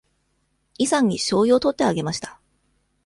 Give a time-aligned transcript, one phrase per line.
[0.79, 2.39] イさんにしょうゆを取ってあげました。